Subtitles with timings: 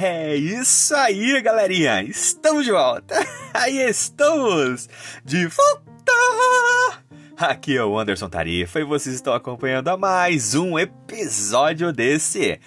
[0.00, 2.04] É isso aí, galerinha!
[2.04, 3.16] Estamos de volta!
[3.52, 4.88] Aí estamos!
[5.24, 7.02] De volta!
[7.36, 12.60] Aqui é o Anderson Tarifa e vocês estão acompanhando a mais um episódio desse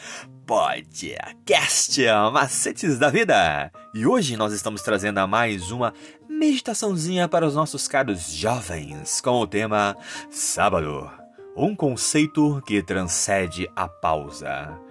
[0.45, 2.01] podcast
[2.33, 3.71] Macetes da Vida.
[3.93, 5.93] E hoje nós estamos trazendo a mais uma
[6.27, 9.95] meditaçãozinha para os nossos caros jovens com o tema
[10.29, 11.09] Sábado.
[11.55, 14.90] Um conceito que transcende a pausa.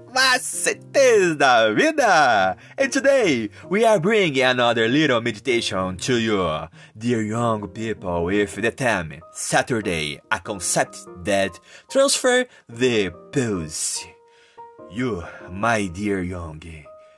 [0.13, 2.57] Macetes da Vida!
[2.77, 6.67] And today we are bringing another little meditation to you,
[6.97, 11.57] dear young people, with the theme Saturday, a concept that
[11.89, 14.05] transfer the pulse.
[14.91, 16.61] You, my dear young,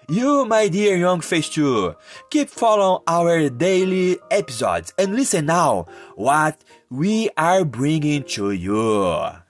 [0.08, 1.96] you, my dear young face too,
[2.30, 9.43] keep following our daily episodes and listen now what we are bringing to you.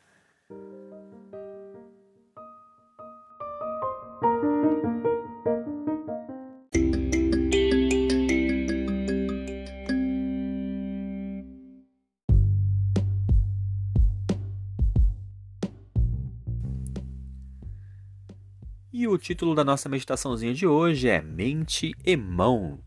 [19.03, 22.79] E o título da nossa meditaçãozinha de hoje é Mente e Mão.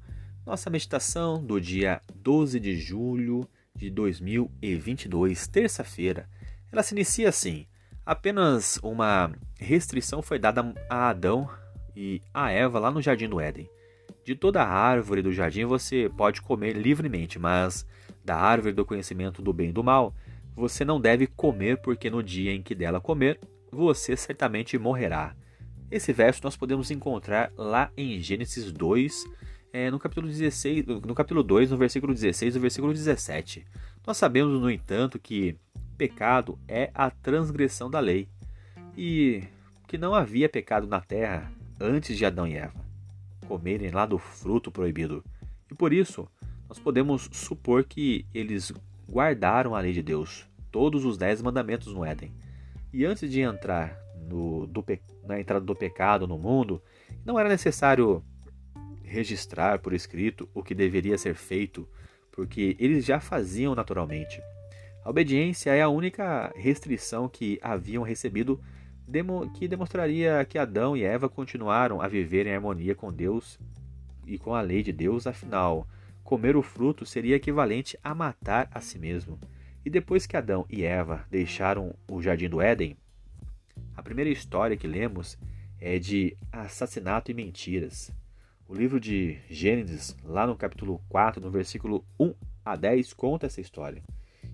[0.47, 6.27] Nossa meditação do dia 12 de julho de 2022, terça-feira.
[6.73, 7.67] Ela se inicia assim:
[8.07, 11.51] apenas uma restrição foi dada a Adão
[11.95, 13.69] e a Eva lá no jardim do Éden.
[14.25, 17.87] De toda a árvore do jardim você pode comer livremente, mas
[18.25, 20.15] da árvore do conhecimento do bem e do mal
[20.55, 23.39] você não deve comer, porque no dia em que dela comer,
[23.71, 25.37] você certamente morrerá.
[25.91, 29.25] Esse verso nós podemos encontrar lá em Gênesis 2,
[29.73, 33.65] é, no capítulo 16, no capítulo 2, no versículo 16 e versículo 17.
[34.07, 35.57] Nós sabemos, no entanto, que
[35.97, 38.29] pecado é a transgressão da lei
[38.97, 39.45] e
[39.87, 42.87] que não havia pecado na terra antes de Adão e Eva
[43.47, 45.25] comerem lá do fruto proibido.
[45.71, 46.29] E por isso,
[46.69, 48.73] nós podemos supor que eles
[49.09, 52.33] guardaram a lei de Deus, todos os dez mandamentos no Éden.
[52.93, 53.97] E antes de entrar
[54.29, 54.85] no, do,
[55.27, 56.83] na entrada do pecado no mundo,
[57.25, 58.23] não era necessário
[59.03, 61.89] registrar por escrito o que deveria ser feito,
[62.33, 64.41] porque eles já faziam naturalmente.
[65.05, 68.61] A obediência é a única restrição que haviam recebido
[69.55, 73.59] que demonstraria que Adão e Eva continuaram a viver em harmonia com Deus
[74.27, 75.87] e com a lei de Deus, afinal,
[76.25, 79.39] comer o fruto seria equivalente a matar a si mesmo.
[79.85, 82.97] E depois que Adão e Eva deixaram o jardim do Éden,
[83.97, 85.39] a primeira história que lemos
[85.81, 88.13] é de assassinato e mentiras.
[88.69, 93.61] O livro de Gênesis, lá no capítulo 4, no versículo 1 a 10, conta essa
[93.61, 94.03] história.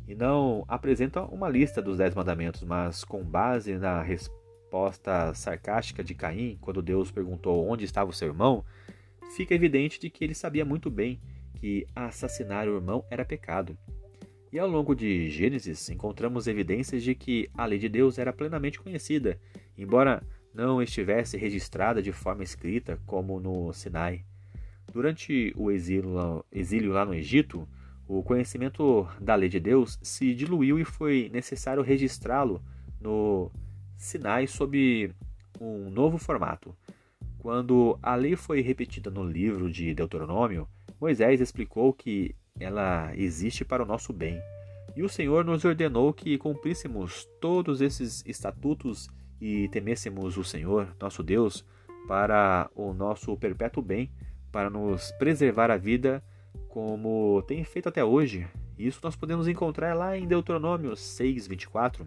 [0.06, 6.14] E não apresenta uma lista dos dez mandamentos, mas com base na resposta sarcástica de
[6.14, 8.64] Caim, quando Deus perguntou onde estava o seu irmão,
[9.36, 11.20] fica evidente de que ele sabia muito bem
[11.54, 13.76] que assassinar o irmão era pecado.
[14.52, 18.78] E ao longo de Gênesis, encontramos evidências de que a lei de Deus era plenamente
[18.78, 19.40] conhecida,
[19.78, 24.26] embora não estivesse registrada de forma escrita como no Sinai.
[24.92, 27.66] Durante o exílio, lá no Egito,
[28.06, 32.60] o conhecimento da lei de Deus se diluiu e foi necessário registrá-lo
[33.00, 33.50] no
[33.96, 35.10] Sinai sob
[35.58, 36.76] um novo formato.
[37.38, 40.68] Quando a lei foi repetida no livro de Deuteronômio,
[41.00, 44.40] Moisés explicou que ela existe para o nosso bem.
[44.94, 49.08] E o Senhor nos ordenou que cumpríssemos todos esses estatutos
[49.40, 51.64] e temêssemos o Senhor, nosso Deus,
[52.06, 54.10] para o nosso perpétuo bem,
[54.50, 56.22] para nos preservar a vida
[56.68, 58.46] como tem feito até hoje.
[58.78, 62.06] Isso nós podemos encontrar lá em Deuteronômio 6, 24.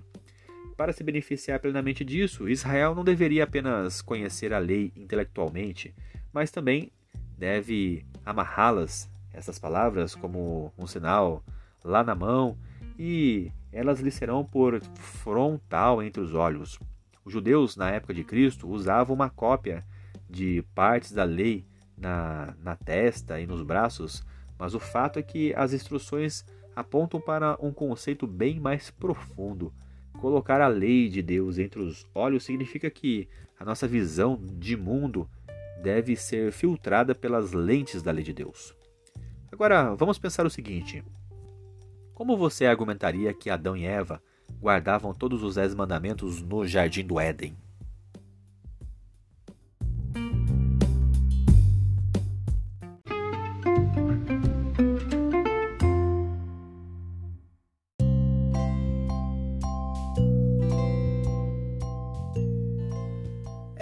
[0.77, 5.95] Para se beneficiar plenamente disso, Israel não deveria apenas conhecer a lei intelectualmente,
[6.33, 6.91] mas também
[7.37, 11.43] deve amarrá-las essas palavras como um sinal
[11.83, 12.57] lá na mão
[12.97, 16.79] e elas lhe serão por frontal entre os olhos.
[17.23, 19.83] Os judeus, na época de Cristo, usavam uma cópia
[20.29, 21.65] de partes da lei
[21.97, 24.25] na, na testa e nos braços,
[24.57, 26.45] mas o fato é que as instruções
[26.75, 29.73] apontam para um conceito bem mais profundo.
[30.19, 33.27] Colocar a lei de Deus entre os olhos significa que
[33.59, 35.29] a nossa visão de mundo
[35.81, 38.75] deve ser filtrada pelas lentes da lei de Deus.
[39.55, 41.01] Agora, vamos pensar o seguinte:
[42.13, 44.21] como você argumentaria que Adão e Eva
[44.59, 47.55] guardavam todos os dez mandamentos no jardim do Éden?